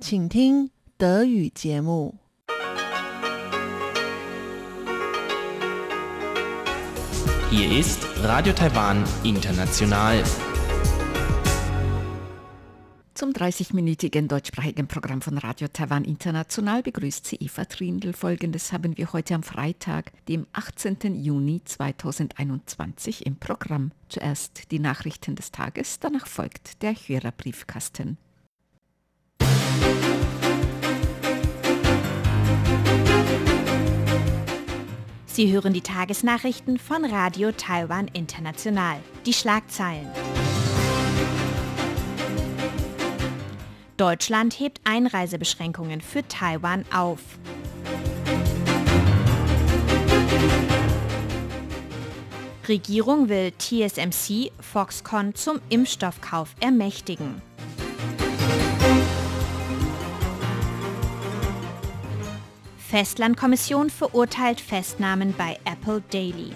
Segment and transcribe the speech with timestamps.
[0.00, 2.14] 请听德语节目。
[7.50, 10.24] Hier ist Radio Taiwan International.
[13.14, 18.14] Zum 30-minütigen deutschsprachigen Programm von Radio Taiwan International begrüßt sie Eva Trindl.
[18.14, 21.14] Folgendes haben wir heute am Freitag, dem 18.
[21.22, 23.92] Juni 2021 im Programm.
[24.08, 28.16] Zuerst die Nachrichten des Tages, danach folgt der Hörerbriefkasten.
[35.37, 38.97] Sie hören die Tagesnachrichten von Radio Taiwan International.
[39.27, 40.07] Die Schlagzeilen.
[43.97, 47.19] Deutschland hebt Einreisebeschränkungen für Taiwan auf.
[52.67, 57.43] Regierung will TSMC Foxconn zum Impfstoffkauf ermächtigen.
[62.89, 66.53] Festlandkommission verurteilt Festnahmen bei Apple Daily.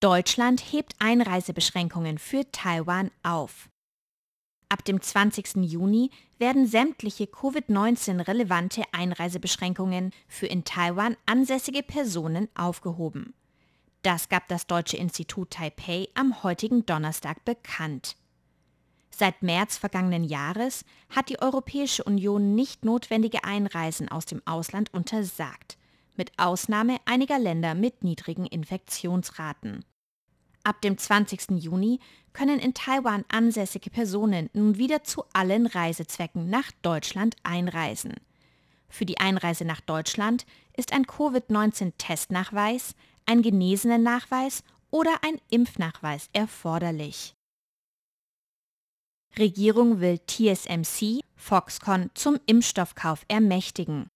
[0.00, 3.68] Deutschland hebt Einreisebeschränkungen für Taiwan auf.
[4.70, 5.56] Ab dem 20.
[5.56, 13.34] Juni werden sämtliche Covid-19-relevante Einreisebeschränkungen für in Taiwan ansässige Personen aufgehoben.
[14.02, 18.16] Das gab das Deutsche Institut Taipei am heutigen Donnerstag bekannt.
[19.10, 25.76] Seit März vergangenen Jahres hat die Europäische Union nicht notwendige Einreisen aus dem Ausland untersagt,
[26.16, 29.84] mit Ausnahme einiger Länder mit niedrigen Infektionsraten.
[30.62, 31.62] Ab dem 20.
[31.62, 31.98] Juni
[32.32, 38.14] können in Taiwan ansässige Personen nun wieder zu allen Reisezwecken nach Deutschland einreisen.
[38.88, 40.46] Für die Einreise nach Deutschland
[40.76, 42.94] ist ein Covid-19-Testnachweis,
[43.28, 47.34] ein Genesenennachweis oder ein Impfnachweis erforderlich.
[49.38, 54.08] Regierung will TSMC, Foxconn zum Impfstoffkauf ermächtigen.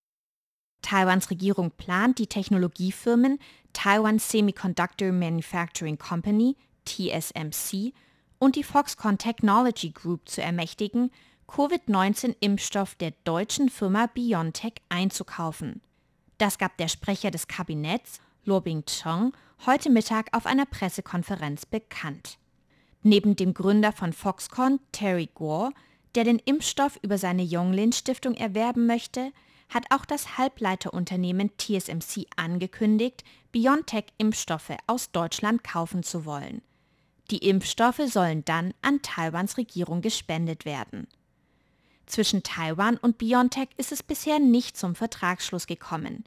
[0.80, 3.38] Taiwans Regierung plant, die Technologiefirmen
[3.72, 7.92] Taiwan Semiconductor Manufacturing Company, TSMC,
[8.38, 11.10] und die Foxconn Technology Group zu ermächtigen,
[11.46, 15.80] Covid-19-Impfstoff der deutschen Firma BioNTech einzukaufen.
[16.38, 19.32] Das gab der Sprecher des Kabinetts, Lo Bing-cheng,
[19.66, 22.38] heute Mittag auf einer Pressekonferenz bekannt.
[23.04, 25.70] Neben dem Gründer von Foxconn, Terry Guo,
[26.16, 29.30] der den Impfstoff über seine Yonglin Stiftung erwerben möchte,
[29.68, 33.22] hat auch das Halbleiterunternehmen TSMC angekündigt,
[33.52, 36.62] BioNTech-Impfstoffe aus Deutschland kaufen zu wollen.
[37.30, 41.06] Die Impfstoffe sollen dann an Taiwans Regierung gespendet werden.
[42.06, 46.24] Zwischen Taiwan und BioNTech ist es bisher nicht zum Vertragsschluss gekommen.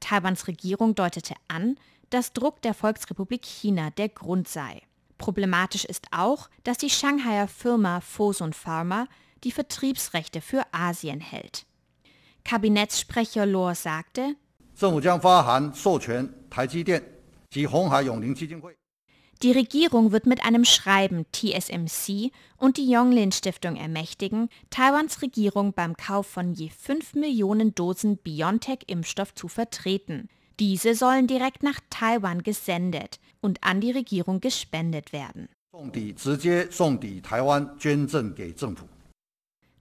[0.00, 1.76] Taiwans Regierung deutete an,
[2.10, 4.82] dass Druck der Volksrepublik China der Grund sei.
[5.18, 9.06] Problematisch ist auch, dass die Shanghaier Firma Fosun Pharma
[9.44, 11.66] die Vertriebsrechte für Asien hält.
[12.44, 14.36] Kabinettssprecher Lohr sagte,
[19.42, 25.96] die Regierung wird mit einem Schreiben TSMC und die Yonglin Stiftung ermächtigen, Taiwans Regierung beim
[25.96, 30.28] Kauf von je 5 Millionen Dosen BioNTech-Impfstoff zu vertreten.
[30.58, 35.48] Diese sollen direkt nach Taiwan gesendet und an die Regierung gespendet werden.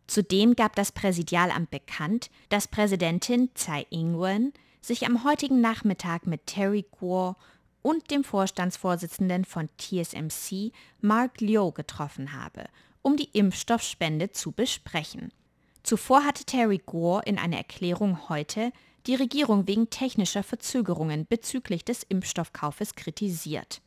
[0.06, 6.86] Zudem gab das Präsidialamt bekannt, dass Präsidentin Tsai Ing-wen sich am heutigen Nachmittag mit Terry
[6.92, 7.36] Guo
[7.88, 12.66] und dem Vorstandsvorsitzenden von TSMC, Mark Liu, getroffen habe,
[13.02, 15.32] um die Impfstoffspende zu besprechen.
[15.84, 18.74] Zuvor hatte Terry Guo in einer Erklärung heute
[19.06, 23.80] die Regierung wegen technischer Verzögerungen bezüglich des Impfstoffkaufes kritisiert.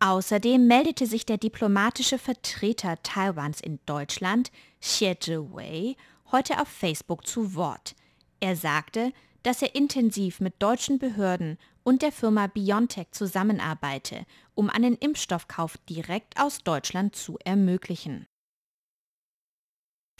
[0.00, 5.94] Außerdem meldete sich der diplomatische Vertreter Taiwans in Deutschland, Xie Zhiwei,
[6.32, 7.96] heute auf Facebook zu Wort.
[8.40, 14.26] Er sagte, dass er intensiv mit deutschen Behörden und der Firma BioNTech zusammenarbeite,
[14.56, 18.26] um einen Impfstoffkauf direkt aus Deutschland zu ermöglichen.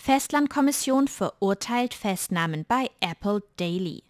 [0.00, 4.04] Festlandkommission verurteilt Festnahmen bei Apple Daily.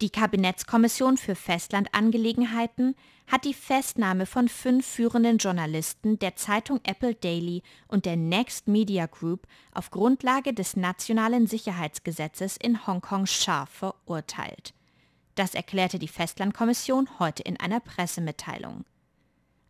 [0.00, 2.96] Die Kabinettskommission für Festlandangelegenheiten
[3.28, 9.06] hat die Festnahme von fünf führenden Journalisten der Zeitung Apple Daily und der Next Media
[9.06, 14.74] Group auf Grundlage des nationalen Sicherheitsgesetzes in Hongkong scharf verurteilt.
[15.38, 18.84] Das erklärte die Festlandkommission heute in einer Pressemitteilung.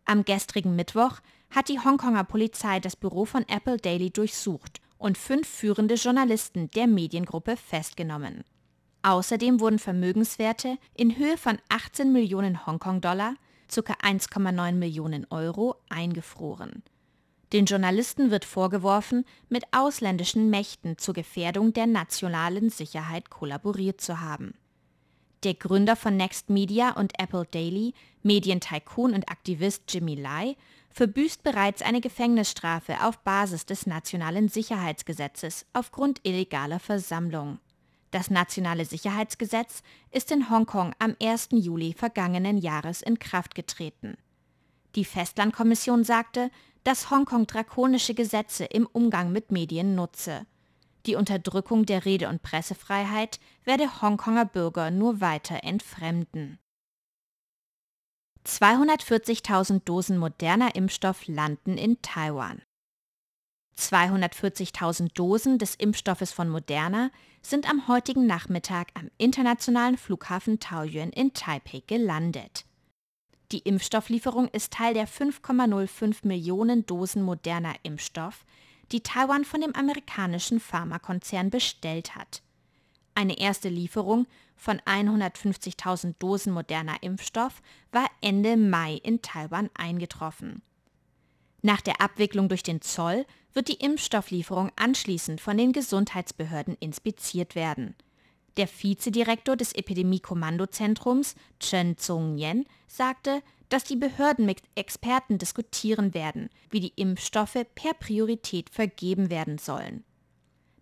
[0.03, 1.19] Am gestrigen Mittwoch
[1.51, 6.87] hat die Hongkonger Polizei das Büro von Apple Daily durchsucht und fünf führende Journalisten der
[6.87, 8.43] Mediengruppe festgenommen.
[9.03, 13.35] Außerdem wurden Vermögenswerte in Höhe von 18 Millionen Hongkong-Dollar,
[13.67, 13.93] ca.
[13.93, 16.81] 1,9 Millionen Euro, eingefroren.
[17.53, 24.55] Den Journalisten wird vorgeworfen, mit ausländischen Mächten zur Gefährdung der nationalen Sicherheit kollaboriert zu haben.
[25.43, 27.93] Der Gründer von Next Media und Apple Daily,
[28.23, 30.57] Medientycoon und Aktivist Jimmy Lai,
[30.91, 37.59] verbüßt bereits eine Gefängnisstrafe auf Basis des nationalen Sicherheitsgesetzes aufgrund illegaler Versammlung.
[38.11, 39.81] Das nationale Sicherheitsgesetz
[40.11, 41.49] ist in Hongkong am 1.
[41.51, 44.17] Juli vergangenen Jahres in Kraft getreten.
[44.95, 46.51] Die Festlandkommission sagte,
[46.83, 50.45] dass Hongkong drakonische Gesetze im Umgang mit Medien nutze.
[51.05, 56.59] Die Unterdrückung der Rede- und Pressefreiheit werde Hongkonger Bürger nur weiter entfremden.
[58.45, 62.61] 240.000 Dosen moderner Impfstoff landen in Taiwan.
[63.77, 67.11] 240.000 Dosen des Impfstoffes von Moderna
[67.41, 72.65] sind am heutigen Nachmittag am internationalen Flughafen Taoyuan in Taipei gelandet.
[73.51, 78.45] Die Impfstofflieferung ist Teil der 5,05 Millionen Dosen moderner Impfstoff,
[78.91, 82.41] die Taiwan von dem amerikanischen Pharmakonzern bestellt hat.
[83.15, 90.61] Eine erste Lieferung von 150.000 Dosen moderner Impfstoff war Ende Mai in Taiwan eingetroffen.
[91.61, 97.95] Nach der Abwicklung durch den Zoll wird die Impfstofflieferung anschließend von den Gesundheitsbehörden inspiziert werden.
[98.59, 106.81] Der Vizedirektor des Epidemie-Kommandozentrums, Chen Zhongyan, sagte, dass die Behörden mit Experten diskutieren werden, wie
[106.81, 110.03] die Impfstoffe per Priorität vergeben werden sollen.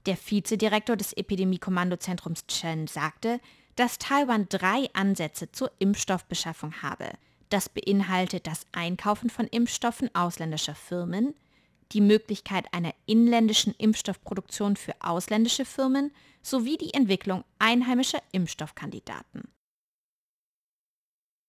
[0.07, 3.39] Der Vizedirektor des Epidemie-Kommandozentrums Chen sagte,
[3.75, 7.11] dass Taiwan drei Ansätze zur Impfstoffbeschaffung habe.
[7.49, 11.35] Das beinhaltet das Einkaufen von Impfstoffen ausländischer Firmen,
[11.91, 16.11] die Möglichkeit einer inländischen Impfstoffproduktion für ausländische Firmen
[16.49, 19.49] sowie die Entwicklung einheimischer Impfstoffkandidaten.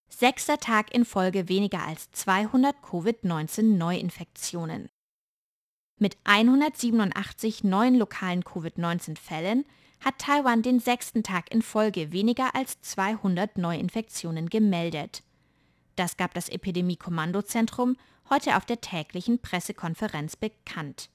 [0.09, 4.89] Sechster Tag in Folge weniger als 200 Covid-19-Neuinfektionen.
[6.01, 9.65] Mit 187 neuen lokalen Covid-19-Fällen
[10.01, 15.23] hat Taiwan den sechsten Tag in Folge weniger als 200 Neuinfektionen gemeldet.
[15.97, 17.97] Das gab das Epidemie-Kommandozentrum
[18.31, 21.11] heute auf der täglichen Pressekonferenz bekannt.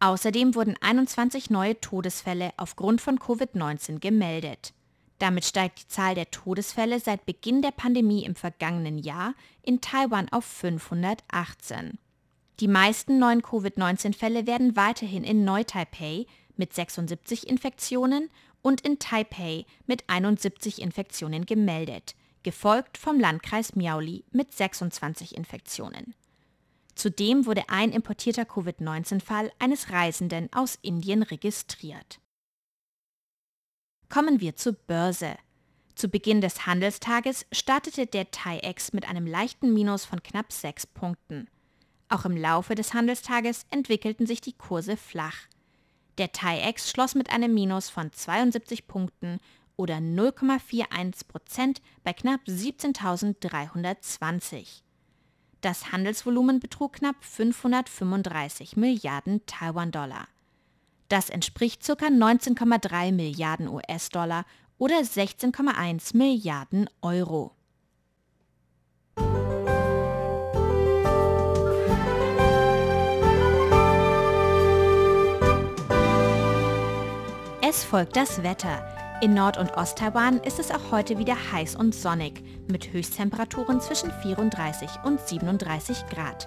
[0.00, 4.74] Außerdem wurden 21 neue Todesfälle aufgrund von Covid-19 gemeldet.
[5.18, 10.28] Damit steigt die Zahl der Todesfälle seit Beginn der Pandemie im vergangenen Jahr in Taiwan
[10.30, 11.98] auf 518.
[12.60, 16.26] Die meisten neuen Covid-19-Fälle werden weiterhin in Neu-Taipei
[16.56, 18.30] mit 76 Infektionen
[18.62, 26.14] und in Taipei mit 71 Infektionen gemeldet, gefolgt vom Landkreis Miaoli mit 26 Infektionen.
[26.96, 32.20] Zudem wurde ein importierter Covid-19-Fall eines Reisenden aus Indien registriert.
[34.08, 35.36] Kommen wir zur Börse.
[35.94, 41.48] Zu Beginn des Handelstages startete der TAIEX mit einem leichten Minus von knapp 6 Punkten.
[42.08, 45.36] Auch im Laufe des Handelstages entwickelten sich die Kurse flach.
[46.16, 49.38] Der TAIEX schloss mit einem Minus von 72 Punkten
[49.76, 54.85] oder 0,41 Prozent bei knapp 17.320.
[55.60, 60.28] Das Handelsvolumen betrug knapp 535 Milliarden Taiwan-Dollar.
[61.08, 61.92] Das entspricht ca.
[61.92, 64.44] 19,3 Milliarden US-Dollar
[64.78, 67.52] oder 16,1 Milliarden Euro.
[77.68, 78.95] Es folgt das Wetter.
[79.22, 84.12] In Nord- und Ost-Taiwan ist es auch heute wieder heiß und sonnig, mit Höchsttemperaturen zwischen
[84.12, 86.46] 34 und 37 Grad.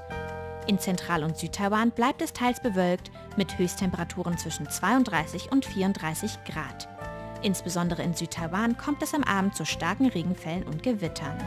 [0.68, 6.88] In Zentral- und Südtaiwan bleibt es teils bewölkt, mit Höchsttemperaturen zwischen 32 und 34 Grad.
[7.42, 11.38] Insbesondere in Südtaiwan kommt es am Abend zu starken Regenfällen und Gewittern.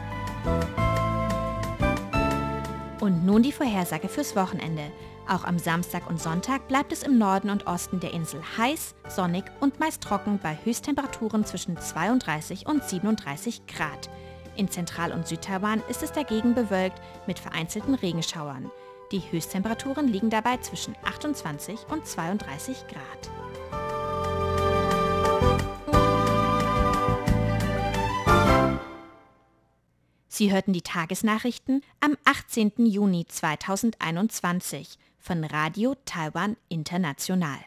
[2.99, 4.91] Und nun die Vorhersage fürs Wochenende.
[5.27, 9.45] Auch am Samstag und Sonntag bleibt es im Norden und Osten der Insel heiß, sonnig
[9.61, 14.09] und meist trocken bei Höchsttemperaturen zwischen 32 und 37 Grad.
[14.55, 18.69] In Zentral- und Südtaiwan ist es dagegen bewölkt mit vereinzelten Regenschauern.
[19.11, 23.31] Die Höchsttemperaturen liegen dabei zwischen 28 und 32 Grad.
[30.27, 32.87] Sie hörten die Tagesnachrichten am 18.
[32.87, 37.57] Juni 2021 von Radio Taiwan International.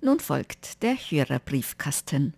[0.00, 2.34] Nun folgt der Hörerbriefkasten.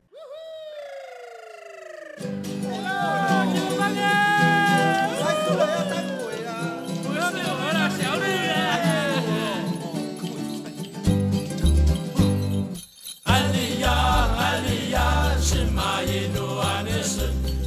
[17.17, 17.58] listen.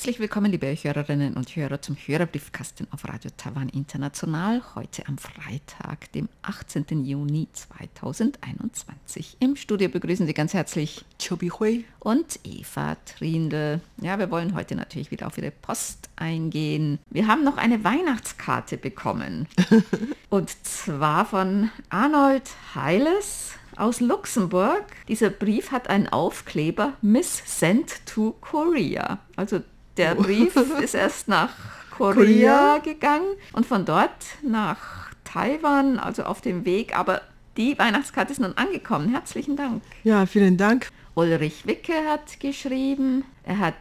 [0.00, 4.62] Herzlich willkommen, liebe Hörerinnen und Hörer, zum Hörerbriefkasten auf Radio Taiwan International.
[4.74, 7.04] Heute am Freitag, dem 18.
[7.04, 9.36] Juni 2021.
[9.40, 13.82] Im Studio begrüßen Sie ganz herzlich Chobi Hui und Eva Trindl.
[14.00, 16.98] Ja, wir wollen heute natürlich wieder auf Ihre Post eingehen.
[17.10, 19.48] Wir haben noch eine Weihnachtskarte bekommen.
[20.30, 24.84] und zwar von Arnold Heiles aus Luxemburg.
[25.08, 29.18] Dieser Brief hat einen Aufkleber Miss Sent to Korea.
[29.36, 29.60] Also
[29.96, 30.22] der Oh.
[30.22, 31.50] Brief ist erst nach
[31.96, 32.78] Korea, Korea?
[32.78, 34.10] gegangen und von dort
[34.42, 36.96] nach Taiwan, also auf dem Weg.
[36.98, 37.20] Aber
[37.56, 39.10] die Weihnachtskarte ist nun angekommen.
[39.10, 39.82] Herzlichen Dank.
[40.04, 40.88] Ja, vielen Dank.
[41.14, 43.74] Ulrich Wicke hat geschrieben, er hat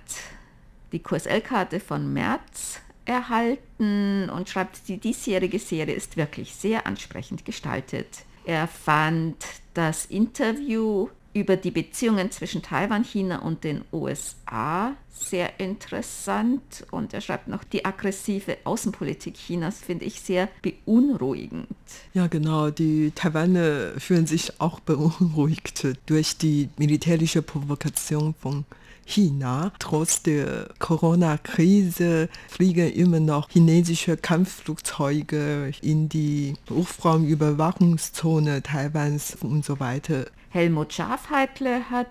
[0.92, 8.08] die QSL-Karte von März erhalten und schreibt, die diesjährige Serie ist wirklich sehr ansprechend gestaltet.
[8.46, 9.36] Er fand
[9.74, 11.08] das Interview
[11.40, 17.64] über die Beziehungen zwischen Taiwan, China und den USA sehr interessant und er schreibt noch,
[17.64, 21.68] die aggressive Außenpolitik Chinas finde ich sehr beunruhigend.
[22.14, 22.70] Ja, genau.
[22.70, 28.66] Die Taiwaner fühlen sich auch beunruhigt durch die militärische Provokation von
[29.06, 29.74] China.
[29.80, 40.28] Trotz der Corona-Krise fliegen immer noch chinesische Kampfflugzeuge in die Luftraumüberwachungszone Taiwans und so weiter.
[40.50, 42.08] Helmut Schafheitle hat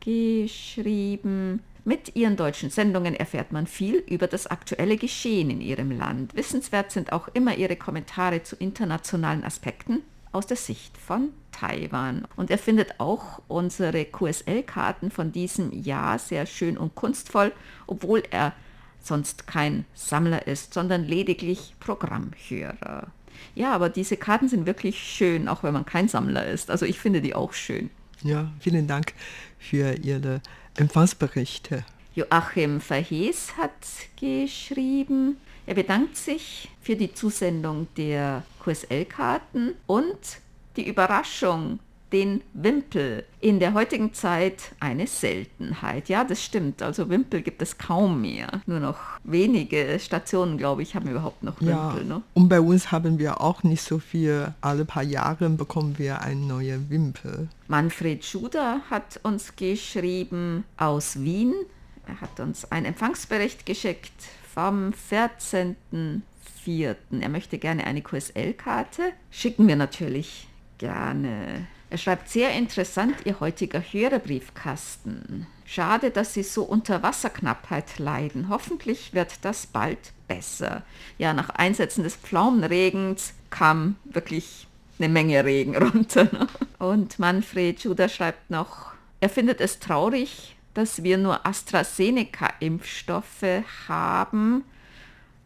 [0.00, 6.34] geschrieben, mit ihren deutschen Sendungen erfährt man viel über das aktuelle Geschehen in ihrem Land.
[6.34, 10.02] Wissenswert sind auch immer ihre Kommentare zu internationalen Aspekten
[10.32, 12.26] aus der Sicht von Taiwan.
[12.34, 17.52] Und er findet auch unsere QSL-Karten von diesem Jahr sehr schön und kunstvoll,
[17.86, 18.52] obwohl er
[19.00, 23.12] sonst kein Sammler ist, sondern lediglich Programmhörer.
[23.54, 26.70] Ja, aber diese Karten sind wirklich schön, auch wenn man kein Sammler ist.
[26.70, 27.90] Also ich finde die auch schön.
[28.22, 29.14] Ja, vielen Dank
[29.58, 30.40] für Ihre
[30.76, 31.84] Empfangsberichte.
[32.14, 33.72] Joachim Verhees hat
[34.18, 40.18] geschrieben, er bedankt sich für die Zusendung der QSL-Karten und
[40.76, 41.78] die Überraschung,
[42.12, 43.24] den Wimpel.
[43.40, 46.08] In der heutigen Zeit eine Seltenheit.
[46.08, 46.80] Ja, das stimmt.
[46.82, 48.60] Also Wimpel gibt es kaum mehr.
[48.66, 52.04] Nur noch wenige Stationen, glaube ich, haben überhaupt noch Ja, Wimpel.
[52.06, 52.22] Ne?
[52.34, 54.54] und bei uns haben wir auch nicht so viel.
[54.60, 57.48] Alle paar Jahre bekommen wir eine neue Wimpel.
[57.68, 61.54] Manfred Schuder hat uns geschrieben aus Wien.
[62.06, 64.12] Er hat uns einen Empfangsbericht geschickt
[64.54, 66.96] vom 14.04.
[67.20, 69.02] Er möchte gerne eine QSL-Karte.
[69.30, 70.46] Schicken wir natürlich
[70.78, 71.66] gerne.
[71.96, 75.46] Er schreibt sehr interessant, Ihr heutiger Hörerbriefkasten.
[75.64, 78.50] Schade, dass Sie so unter Wasserknappheit leiden.
[78.50, 80.82] Hoffentlich wird das bald besser.
[81.16, 86.24] Ja, nach Einsetzen des Pflaumenregens kam wirklich eine Menge Regen runter.
[86.24, 86.48] Ne?
[86.78, 94.64] Und Manfred Schuder schreibt noch, er findet es traurig, dass wir nur AstraZeneca-Impfstoffe haben.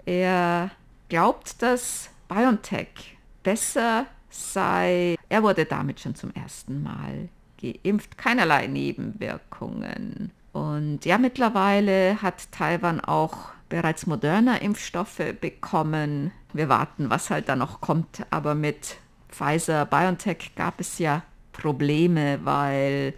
[0.05, 0.73] Er
[1.09, 5.17] glaubt, dass BioNTech besser sei.
[5.29, 7.29] Er wurde damit schon zum ersten Mal
[7.61, 8.17] geimpft.
[8.17, 10.33] Keinerlei Nebenwirkungen.
[10.53, 16.33] Und ja, mittlerweile hat Taiwan auch bereits moderner Impfstoffe bekommen.
[16.53, 18.27] Wir warten, was halt da noch kommt.
[18.31, 18.97] Aber mit
[19.29, 21.23] Pfizer BioNTech gab es ja
[21.53, 23.15] Probleme, weil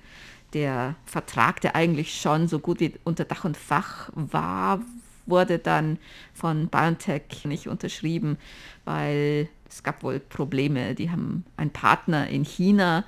[0.52, 4.80] der Vertrag, der eigentlich schon so gut wie unter Dach und Fach war,
[5.24, 5.98] wurde dann
[6.34, 8.36] von BioNTech nicht unterschrieben,
[8.84, 10.94] weil es gab wohl Probleme.
[10.94, 13.04] Die haben einen Partner in China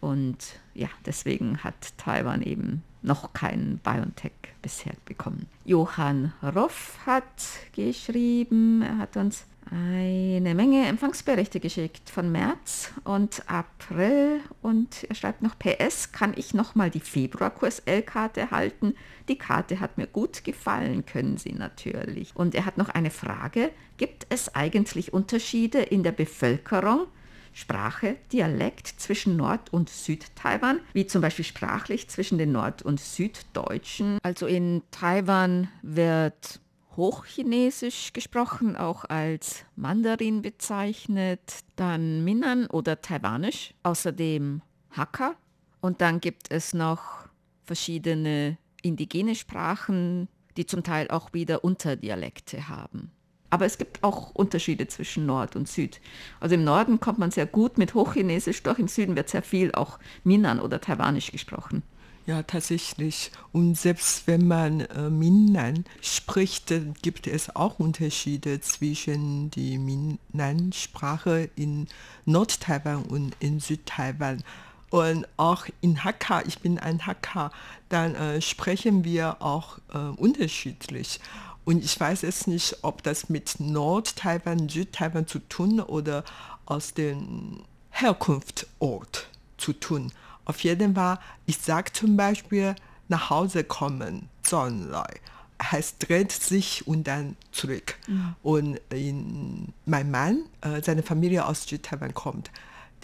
[0.00, 0.38] und
[0.74, 4.32] ja, deswegen hat Taiwan eben noch keinen BioNTech
[4.62, 5.46] bisher bekommen.
[5.64, 7.24] Johann Roff hat
[7.72, 15.42] geschrieben, er hat uns eine Menge Empfangsberichte geschickt von März und April und er schreibt
[15.42, 18.94] noch PS, kann ich nochmal die Februar-QSL-Karte halten?
[19.28, 22.34] Die Karte hat mir gut gefallen, können Sie natürlich.
[22.34, 27.06] Und er hat noch eine Frage, gibt es eigentlich Unterschiede in der Bevölkerung?
[27.54, 34.18] Sprache, Dialekt zwischen Nord- und Südtaiwan, wie zum Beispiel sprachlich zwischen den Nord- und Süddeutschen.
[34.22, 36.60] Also in Taiwan wird
[36.96, 41.40] Hochchinesisch gesprochen, auch als Mandarin bezeichnet,
[41.76, 45.34] dann Minnan oder Taiwanisch, außerdem Hakka,
[45.80, 47.28] Und dann gibt es noch
[47.64, 53.10] verschiedene indigene Sprachen, die zum Teil auch wieder Unterdialekte haben.
[53.50, 56.00] Aber es gibt auch Unterschiede zwischen Nord und Süd.
[56.40, 59.72] Also im Norden kommt man sehr gut mit Hochchinesisch, doch im Süden wird sehr viel
[59.72, 61.82] auch Minan oder Taiwanisch gesprochen.
[62.24, 63.32] Ja, tatsächlich.
[63.52, 71.50] Und selbst wenn man äh, Minnan spricht, dann gibt es auch Unterschiede zwischen die Minnan-Sprache
[71.56, 71.88] in
[72.24, 74.44] Nord-Taiwan und in Süd-Taiwan.
[74.90, 77.50] Und auch in Hakka, ich bin ein Hakka,
[77.88, 81.18] dann äh, sprechen wir auch äh, unterschiedlich.
[81.64, 86.22] Und ich weiß jetzt nicht, ob das mit Nord-Taiwan, Süd-Taiwan zu tun oder
[86.66, 90.12] aus dem Herkunftsort zu tun.
[90.44, 92.74] Auf jeden Fall, ich sage zum Beispiel,
[93.08, 95.20] nach Hause kommen, Sonnenlei,
[95.62, 97.96] heißt dreht sich und dann zurück.
[98.08, 98.34] Mhm.
[98.42, 102.50] Und in, mein Mann, äh, seine Familie aus Südtaiwan kommt,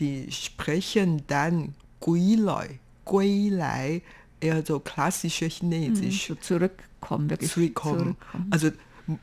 [0.01, 4.03] die sprechen dann Guilai, Guilai,
[4.41, 6.31] eher so klassische Chinesisch.
[6.31, 7.99] Mhm, zurückkommen, wirklich zurückkommen.
[7.99, 8.47] zurückkommen.
[8.51, 8.71] Also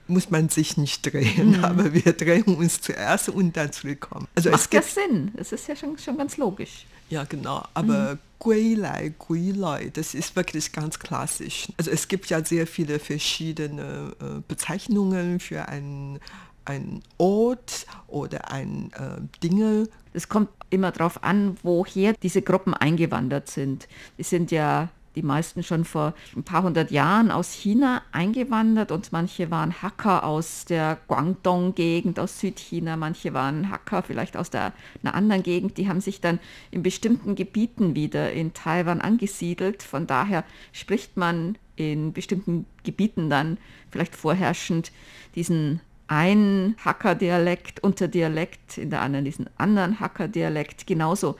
[0.07, 1.63] muss man sich nicht drehen, mhm.
[1.63, 4.27] aber wir drehen uns zuerst und dann zurückkommen.
[4.35, 6.85] Also Macht es gibt, ja Sinn, das ist ja schon, schon ganz logisch.
[7.09, 8.19] Ja, genau, aber mhm.
[8.39, 11.67] Guilai, Guilai, das ist wirklich ganz klassisch.
[11.77, 16.19] Also es gibt ja sehr viele verschiedene äh, Bezeichnungen für ein
[16.65, 19.87] ein Ort oder ein äh, Dinge.
[20.13, 23.87] Es kommt immer darauf an, woher diese Gruppen eingewandert sind.
[24.17, 29.11] Die sind ja die meisten schon vor ein paar hundert Jahren aus China eingewandert und
[29.11, 35.15] manche waren Hacker aus der Guangdong-Gegend aus Südchina, manche waren Hacker vielleicht aus der, einer
[35.15, 36.39] anderen Gegend, die haben sich dann
[36.71, 39.83] in bestimmten Gebieten wieder in Taiwan angesiedelt.
[39.83, 43.57] Von daher spricht man in bestimmten Gebieten dann
[43.91, 44.91] vielleicht vorherrschend
[45.35, 51.35] diesen einen Hacker-Dialekt, Unterdialekt, in der anderen diesen anderen Hacker-Dialekt, genauso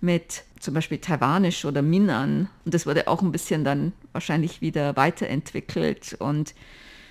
[0.00, 2.48] mit zum Beispiel Taiwanisch oder Minnan.
[2.64, 6.16] Und das wurde auch ein bisschen dann wahrscheinlich wieder weiterentwickelt.
[6.18, 6.54] Und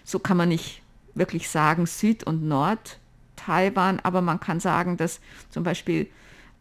[0.03, 0.81] so kann man nicht
[1.15, 6.07] wirklich sagen Süd- und Nord-Taiwan, aber man kann sagen, dass zum Beispiel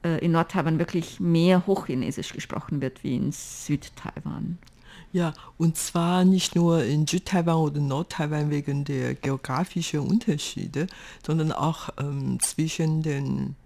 [0.02, 4.58] äh, in Nord-Taiwan wirklich mehr Hochchinesisch gesprochen wird wie in Süd-Taiwan.
[5.12, 10.86] Ja, und zwar nicht nur in Südtaiwan oder Nordtaiwan wegen der geografischen Unterschiede,
[11.26, 13.56] sondern auch ähm, zwischen den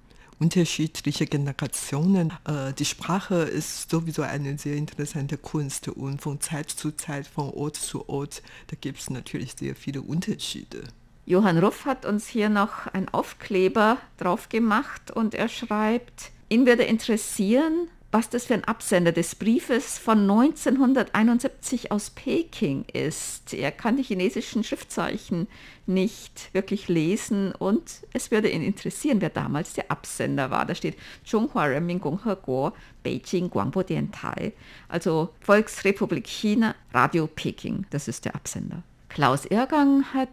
[0.42, 2.33] unterschiedliche Generationen.
[2.44, 7.50] Äh, die Sprache ist sowieso eine sehr interessante Kunst und von Zeit zu Zeit, von
[7.50, 10.83] Ort zu Ort, da gibt es natürlich sehr viele Unterschiede.
[11.26, 16.83] Johann Ruff hat uns hier noch einen Aufkleber drauf gemacht und er schreibt, ihn würde
[16.83, 23.55] interessieren, was das für ein Absender des Briefes von 1971 aus Peking ist.
[23.55, 25.48] Er kann die chinesischen Schriftzeichen
[25.87, 30.66] nicht wirklich lesen und es würde ihn interessieren, wer damals der Absender war.
[30.66, 32.72] Da steht Zhonghua Renmin Gongheguo
[33.03, 34.53] Beijing Guangbo Diantai,
[34.88, 37.87] also Volksrepublik China, Radio Peking.
[37.88, 38.83] Das ist der Absender.
[39.09, 40.29] Klaus Ergang hat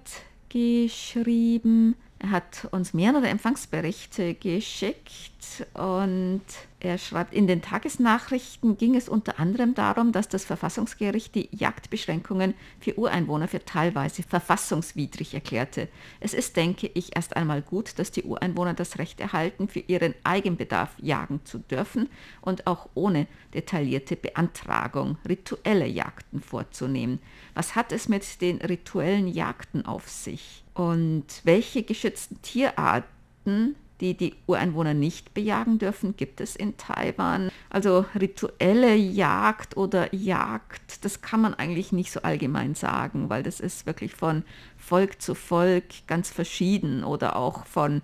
[0.49, 6.41] geschrieben, er hat uns mehrere Empfangsberichte geschickt und
[6.81, 12.53] er schreibt, in den Tagesnachrichten ging es unter anderem darum, dass das Verfassungsgericht die Jagdbeschränkungen
[12.79, 15.89] für Ureinwohner für teilweise verfassungswidrig erklärte.
[16.21, 20.15] Es ist, denke ich, erst einmal gut, dass die Ureinwohner das Recht erhalten, für ihren
[20.23, 27.19] Eigenbedarf jagen zu dürfen und auch ohne detaillierte Beantragung rituelle Jagden vorzunehmen.
[27.55, 30.63] Was hat es mit den rituellen Jagden auf sich?
[30.75, 37.51] Und welche geschützten Tierarten die die Ureinwohner nicht bejagen dürfen, gibt es in Taiwan.
[37.69, 43.59] Also rituelle Jagd oder Jagd, das kann man eigentlich nicht so allgemein sagen, weil das
[43.59, 44.43] ist wirklich von
[44.77, 48.01] Volk zu Volk ganz verschieden oder auch von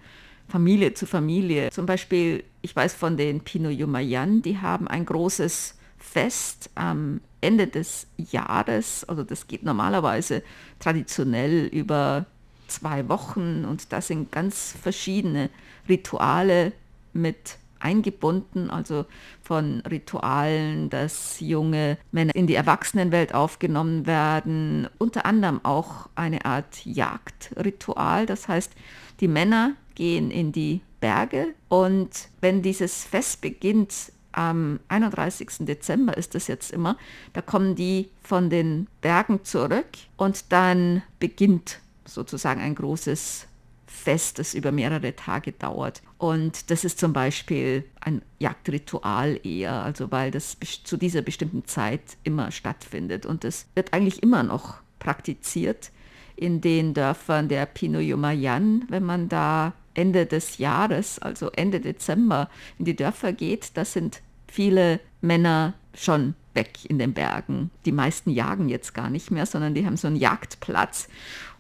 [0.47, 1.71] Familie zu Familie.
[1.71, 7.67] Zum Beispiel, ich weiß von den Pino Yumayan, die haben ein großes Fest am Ende
[7.67, 10.43] des Jahres, also das geht normalerweise
[10.79, 12.25] traditionell über
[12.67, 15.49] zwei Wochen und da sind ganz verschiedene
[15.88, 16.71] Rituale
[17.13, 19.06] mit eingebunden, also
[19.41, 26.86] von Ritualen, dass junge Männer in die Erwachsenenwelt aufgenommen werden, unter anderem auch eine Art
[26.86, 28.71] Jagdritual, das heißt,
[29.19, 32.10] die Männer gehen in die Berge und
[32.41, 35.47] wenn dieses Fest beginnt, am 31.
[35.60, 36.97] Dezember ist es jetzt immer,
[37.34, 43.47] da kommen die von den Bergen zurück und dann beginnt sozusagen ein großes
[43.87, 46.01] Fest, das über mehrere Tage dauert.
[46.17, 52.01] Und das ist zum Beispiel ein Jagdritual eher, also weil das zu dieser bestimmten Zeit
[52.23, 53.25] immer stattfindet.
[53.25, 55.91] Und das wird eigentlich immer noch praktiziert
[56.35, 62.85] in den Dörfern der Pinoyomayan, wenn man da Ende des Jahres, also Ende Dezember, in
[62.85, 67.71] die Dörfer geht, da sind viele Männer schon weg in den Bergen.
[67.85, 71.07] Die meisten jagen jetzt gar nicht mehr, sondern die haben so einen Jagdplatz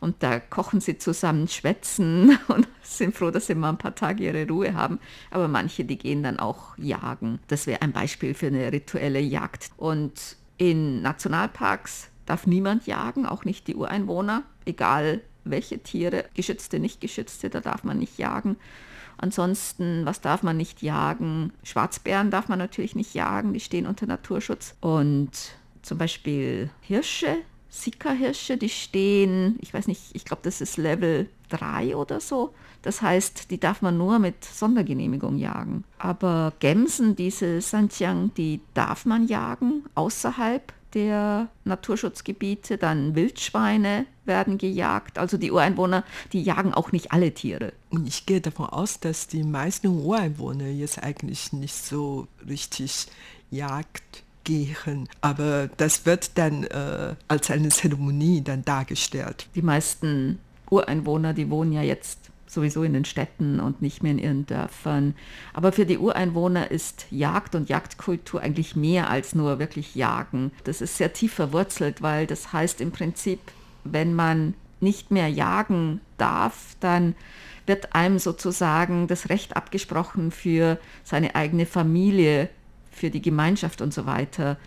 [0.05, 4.23] und da kochen sie zusammen, schwätzen und sind froh, dass sie mal ein paar Tage
[4.23, 4.99] ihre Ruhe haben.
[5.31, 7.39] Aber manche, die gehen dann auch jagen.
[7.47, 9.71] Das wäre ein Beispiel für eine rituelle Jagd.
[9.77, 17.01] Und in Nationalparks darf niemand jagen, auch nicht die Ureinwohner, egal welche Tiere, geschützte, nicht
[17.01, 18.57] geschützte, da darf man nicht jagen.
[19.17, 21.51] Ansonsten, was darf man nicht jagen?
[21.63, 24.75] Schwarzbären darf man natürlich nicht jagen, die stehen unter Naturschutz.
[24.81, 25.31] Und
[25.81, 27.37] zum Beispiel Hirsche,
[27.75, 32.53] Sika-Hirsche, die stehen, ich weiß nicht, ich glaube, das ist Level 3 oder so.
[32.81, 35.83] Das heißt, die darf man nur mit Sondergenehmigung jagen.
[35.97, 42.77] Aber Gämsen, diese Sanjiang, die darf man jagen außerhalb der Naturschutzgebiete.
[42.77, 45.17] Dann Wildschweine werden gejagt.
[45.17, 47.73] Also die Ureinwohner, die jagen auch nicht alle Tiere.
[47.89, 53.07] Und ich gehe davon aus, dass die meisten Ureinwohner jetzt eigentlich nicht so richtig
[53.51, 55.09] Jagd gehen.
[55.21, 59.47] Aber das wird dann äh, als eine Zeremonie dann dargestellt.
[59.55, 64.19] Die meisten Ureinwohner, die wohnen ja jetzt sowieso in den Städten und nicht mehr in
[64.19, 65.13] ihren Dörfern.
[65.53, 70.51] Aber für die Ureinwohner ist Jagd und Jagdkultur eigentlich mehr als nur wirklich Jagen.
[70.63, 73.39] Das ist sehr tief verwurzelt, weil das heißt im Prinzip,
[73.83, 77.15] wenn man nicht mehr jagen darf, dann
[77.65, 82.49] wird einem sozusagen das Recht abgesprochen, für seine eigene Familie,
[82.95, 84.57] für die Gemeinschaft und so weiter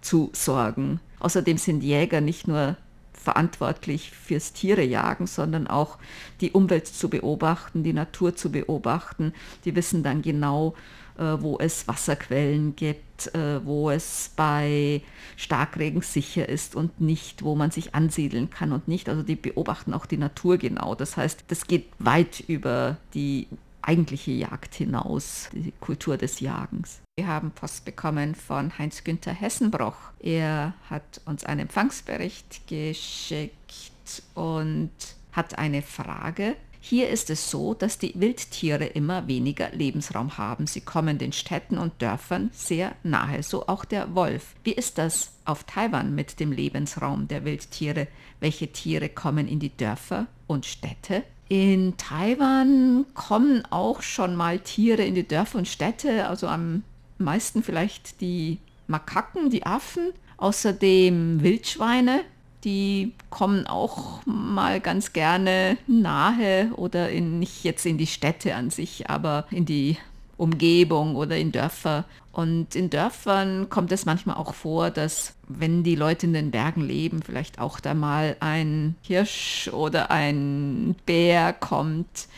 [0.00, 1.00] zu sorgen.
[1.18, 2.76] Außerdem sind Jäger nicht nur
[3.12, 5.98] verantwortlich fürs Tierejagen, sondern auch
[6.40, 9.32] die Umwelt zu beobachten, die Natur zu beobachten.
[9.64, 10.74] Die wissen dann genau,
[11.18, 15.02] äh, wo es Wasserquellen gibt, äh, wo es bei
[15.36, 19.08] Starkregen sicher ist und nicht, wo man sich ansiedeln kann und nicht.
[19.08, 20.94] Also die beobachten auch die Natur genau.
[20.94, 23.48] Das heißt, das geht weit über die
[23.82, 27.00] eigentliche Jagd hinaus, die Kultur des Jagens.
[27.16, 29.96] Wir haben Post bekommen von Heinz-Günther Hessenbroch.
[30.20, 34.90] Er hat uns einen Empfangsbericht geschickt und
[35.32, 36.56] hat eine Frage.
[36.80, 40.66] Hier ist es so, dass die Wildtiere immer weniger Lebensraum haben.
[40.66, 44.54] Sie kommen den Städten und Dörfern sehr nahe, so auch der Wolf.
[44.64, 48.06] Wie ist das auf Taiwan mit dem Lebensraum der Wildtiere?
[48.40, 51.24] Welche Tiere kommen in die Dörfer und Städte?
[51.48, 56.82] In Taiwan kommen auch schon mal Tiere in die Dörfer und Städte, also am
[57.16, 62.20] meisten vielleicht die Makaken, die Affen, außerdem Wildschweine,
[62.64, 68.70] die kommen auch mal ganz gerne nahe oder in, nicht jetzt in die Städte an
[68.70, 69.96] sich, aber in die
[70.38, 72.04] Umgebung oder in Dörfer.
[72.32, 76.82] Und in Dörfern kommt es manchmal auch vor, dass wenn die Leute in den Bergen
[76.82, 82.28] leben, vielleicht auch da mal ein Hirsch oder ein Bär kommt.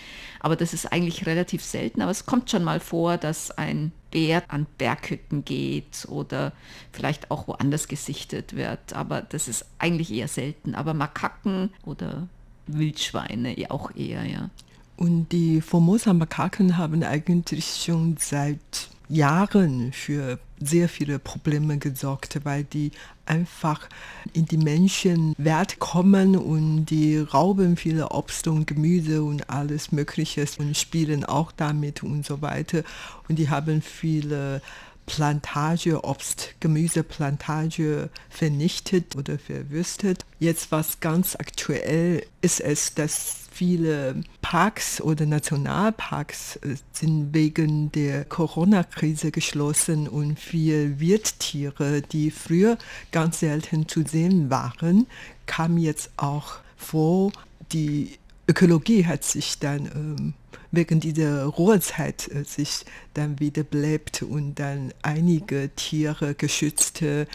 [0.41, 2.01] Aber das ist eigentlich relativ selten.
[2.01, 6.53] Aber es kommt schon mal vor, dass ein Bär an Berghütten geht oder
[6.93, 8.95] vielleicht auch woanders gesichtet wird.
[8.95, 10.75] Aber das ist eigentlich eher selten.
[10.75, 12.27] Aber Makaken oder
[12.67, 14.49] Wildschweine auch eher, ja.
[15.01, 22.91] Und die Formosa-Makaken haben eigentlich schon seit Jahren für sehr viele Probleme gesorgt, weil die
[23.25, 23.89] einfach
[24.35, 30.77] in die Menschenwelt kommen und die rauben viele Obst und Gemüse und alles Mögliche und
[30.77, 32.83] spielen auch damit und so weiter.
[33.27, 34.61] Und die haben viele
[35.07, 40.25] Plantage, Obst, Gemüseplantage vernichtet oder verwüstet.
[40.39, 48.25] Jetzt was ganz aktuell ist es, dass viele Parks oder Nationalparks äh, sind wegen der
[48.25, 52.79] Corona-Krise geschlossen und viele Wildtiere, die früher
[53.13, 55.07] ganz selten zu sehen waren,
[55.47, 57.33] kamen jetzt auch vor.
[57.73, 60.35] Die Ökologie hat sich dann ähm,
[60.73, 67.27] wegen dieser Ruhezeit äh, sich dann wieder belebt und dann einige Tiere, geschützte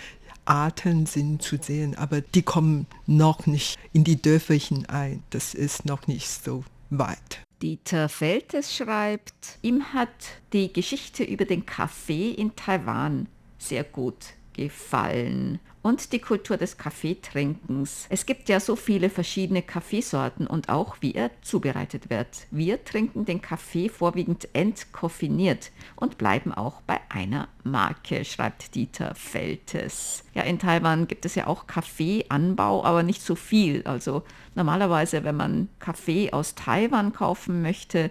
[0.46, 5.24] Arten sind zu sehen, aber die kommen noch nicht in die Dörfer hinein.
[5.32, 7.42] Das ist noch nicht so weit.
[7.62, 10.10] Dieter Feltes schreibt, ihm hat
[10.54, 18.08] die Geschichte über den Kaffee in Taiwan sehr gut gefallen und die Kultur des Kaffeetrinkens.
[18.10, 22.48] Es gibt ja so viele verschiedene Kaffeesorten und auch wie er zubereitet wird.
[22.50, 30.24] Wir trinken den Kaffee vorwiegend entkoffiniert und bleiben auch bei einer Marke, schreibt Dieter Feltes.
[30.34, 33.84] Ja, in Taiwan gibt es ja auch Kaffeeanbau, aber nicht so viel.
[33.86, 34.24] Also
[34.56, 38.10] normalerweise, wenn man Kaffee aus Taiwan kaufen möchte,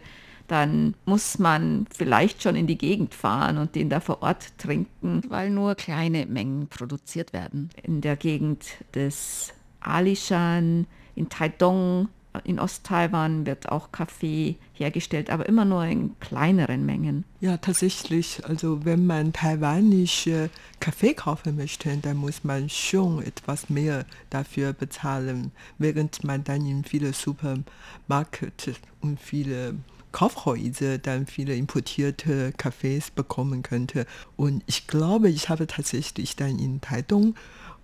[0.48, 5.22] dann muss man vielleicht schon in die Gegend fahren und den da vor Ort trinken,
[5.28, 7.70] weil nur kleine Mengen produziert werden.
[7.82, 12.08] In der Gegend des Alishan, in Taidong,
[12.42, 17.24] in Osttaiwan wird auch Kaffee hergestellt, aber immer nur in kleineren Mengen.
[17.40, 18.44] Ja, tatsächlich.
[18.44, 25.52] Also wenn man taiwanische Kaffee kaufen möchte, dann muss man schon etwas mehr dafür bezahlen,
[25.78, 29.76] während man dann in viele Supermärkte und viele
[30.14, 34.06] Kaufhäuser dann viele importierte Kaffees bekommen könnte.
[34.36, 37.34] Und ich glaube, ich habe tatsächlich dann in Taitung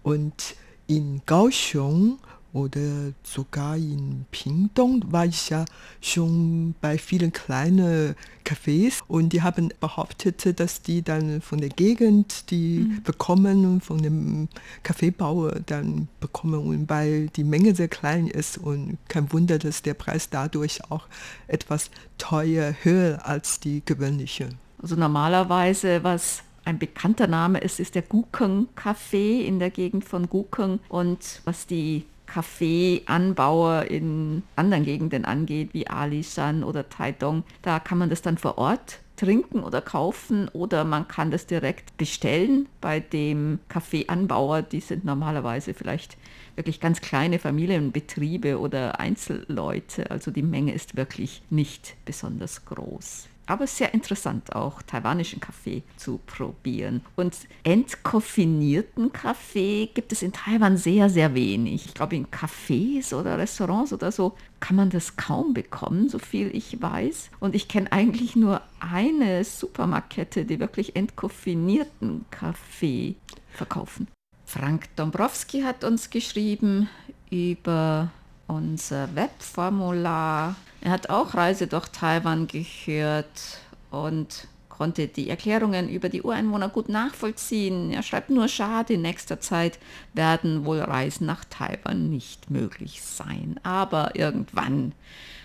[0.04, 0.54] und
[0.86, 2.20] in Kaohsiung
[2.52, 5.64] oder sogar in Pingdong war ich ja
[6.00, 12.50] schon bei vielen kleinen Cafés und die haben behauptet, dass die dann von der Gegend
[12.50, 13.02] die mhm.
[13.02, 14.48] bekommen, von dem
[14.82, 19.94] Kaffeebauer dann bekommen und weil die Menge sehr klein ist und kein Wunder, dass der
[19.94, 21.06] Preis dadurch auch
[21.46, 24.48] etwas teuer höher als die gewöhnliche.
[24.82, 30.28] Also normalerweise, was ein bekannter Name ist, ist der Gukeng Café in der Gegend von
[30.28, 37.42] Gukeng und was die Kaffeeanbauer in anderen Gegenden angeht, wie Alishan oder Taidong.
[37.62, 41.96] Da kann man das dann vor Ort trinken oder kaufen oder man kann das direkt
[41.98, 44.62] bestellen bei dem Kaffeeanbauer.
[44.62, 46.16] Die sind normalerweise vielleicht
[46.54, 50.10] wirklich ganz kleine Familienbetriebe oder Einzelleute.
[50.12, 56.20] Also die Menge ist wirklich nicht besonders groß aber sehr interessant auch, taiwanischen Kaffee zu
[56.24, 57.02] probieren.
[57.16, 61.86] Und entkoffinierten Kaffee gibt es in Taiwan sehr, sehr wenig.
[61.86, 66.54] Ich glaube, in Cafés oder Restaurants oder so kann man das kaum bekommen, so viel
[66.54, 67.30] ich weiß.
[67.40, 73.16] Und ich kenne eigentlich nur eine Supermarktkette, die wirklich entkoffinierten Kaffee
[73.50, 74.06] verkaufen.
[74.44, 76.88] Frank Dombrowski hat uns geschrieben
[77.30, 78.10] über
[78.46, 80.54] unser Webformular.
[80.80, 83.58] Er hat auch Reise durch Taiwan gehört
[83.90, 87.90] und konnte die Erklärungen über die Ureinwohner gut nachvollziehen.
[87.92, 89.78] Er schreibt nur schade, in nächster Zeit
[90.14, 93.60] werden wohl Reisen nach Taiwan nicht möglich sein.
[93.62, 94.92] Aber irgendwann,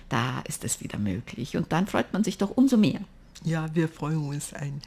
[0.08, 1.58] da ist es wieder möglich.
[1.58, 3.02] Und dann freut man sich doch umso mehr.
[3.44, 4.82] Ja, wir freuen uns ein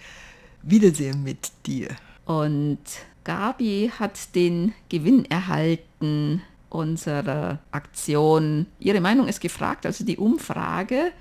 [0.62, 1.88] Wiedersehen mit dir.
[2.24, 2.78] Und
[3.24, 8.66] Gabi hat den Gewinn erhalten unserer Aktion.
[8.78, 11.12] Ihre Meinung ist gefragt, also die Umfrage.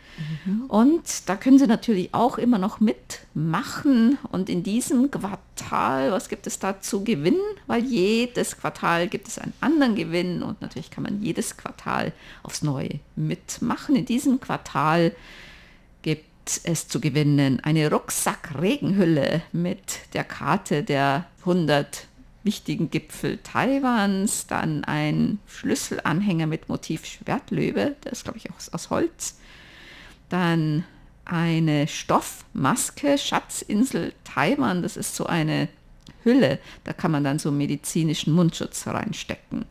[0.46, 0.66] Mhm.
[0.66, 4.18] Und da können Sie natürlich auch immer noch mitmachen.
[4.32, 7.40] Und in diesem Quartal, was gibt es da zu gewinnen?
[7.66, 12.12] Weil jedes Quartal gibt es einen anderen Gewinn und natürlich kann man jedes Quartal
[12.44, 13.96] aufs Neue mitmachen.
[13.96, 15.14] In diesem Quartal
[16.02, 16.26] gibt
[16.64, 22.08] es zu gewinnen eine Rucksack-Regenhülle mit der Karte der 100
[22.48, 28.90] wichtigen Gipfel Taiwans, dann ein Schlüsselanhänger mit Motiv Schwertlöwe, der ist glaube ich auch aus
[28.90, 29.38] Holz,
[30.30, 30.84] dann
[31.26, 35.68] eine Stoffmaske, Schatzinsel Taiwan, das ist so eine
[36.24, 39.66] Hülle, da kann man dann so medizinischen Mundschutz reinstecken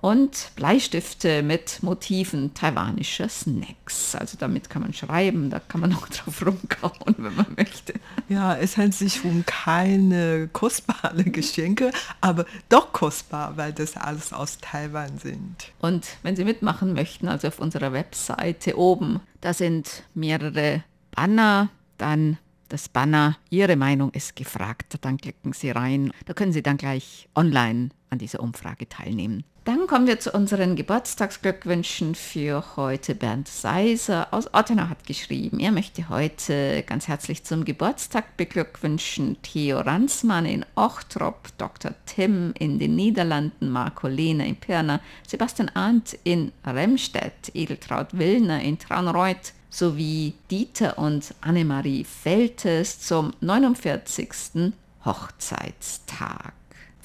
[0.00, 4.14] und Bleistifte mit Motiven taiwanischer Snacks.
[4.14, 7.94] Also damit kann man schreiben, da kann man auch drauf rumkauen, wenn man möchte.
[8.28, 14.58] Ja, es handelt sich um keine kostbaren Geschenke, aber doch kostbar, weil das alles aus
[14.58, 15.72] Taiwan sind.
[15.80, 22.38] Und wenn Sie mitmachen möchten, also auf unserer Webseite oben, da sind mehrere Banner, dann
[22.68, 26.12] das Banner, Ihre Meinung ist gefragt, dann klicken Sie rein.
[26.26, 29.44] Da können Sie dann gleich online an dieser Umfrage teilnehmen.
[29.64, 33.14] Dann kommen wir zu unseren Geburtstagsglückwünschen für heute.
[33.14, 39.80] Bernd Seiser aus Ottenau hat geschrieben, er möchte heute ganz herzlich zum Geburtstag beglückwünschen Theo
[39.80, 41.92] Ransmann in Ochtrop, Dr.
[42.06, 48.78] Tim in den Niederlanden, Marco Lehner in Pirna, Sebastian Arndt in Remstedt, Edeltraut Willner in
[48.78, 54.72] Traunreuth sowie Dieter und Annemarie Feltes zum 49.
[55.04, 56.54] Hochzeitstag